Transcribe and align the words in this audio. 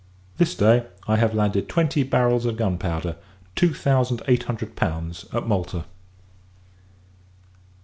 This 0.39 0.55
day, 0.55 0.87
I 1.07 1.17
have 1.17 1.35
landed 1.35 1.69
twenty 1.69 2.01
barrels 2.01 2.45
of 2.47 2.57
gunpowder 2.57 3.17
(two 3.55 3.71
thousand 3.71 4.23
eight 4.27 4.45
hundred 4.45 4.75
pounds) 4.75 5.25
at 5.31 5.45
Malta. 5.47 5.85